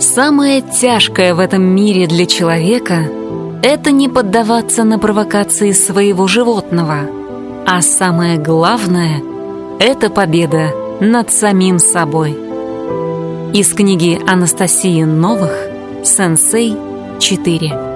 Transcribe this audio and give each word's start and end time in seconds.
Самое 0.00 0.60
тяжкое 0.60 1.36
в 1.36 1.38
этом 1.38 1.62
мире 1.62 2.08
для 2.08 2.26
человека— 2.26 3.08
это 3.62 3.92
не 3.92 4.08
поддаваться 4.08 4.82
на 4.82 4.98
провокации 4.98 5.70
своего 5.70 6.26
животного, 6.26 7.08
а 7.64 7.80
самое 7.80 8.38
главное— 8.38 9.22
это 9.78 10.10
победа 10.10 10.72
над 11.00 11.30
самим 11.32 11.78
собой. 11.78 12.32
Из 13.52 13.72
книги 13.72 14.20
Анастасии 14.26 15.04
Новых 15.04 15.52
«Сенсей 16.02 16.76
4» 17.18 17.89